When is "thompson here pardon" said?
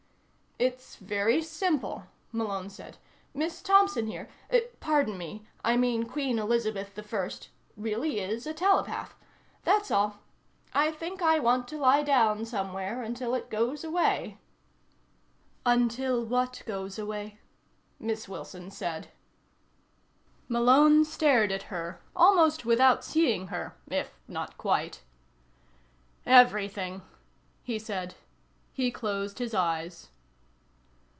3.63-5.17